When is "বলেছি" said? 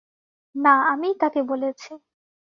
1.43-1.91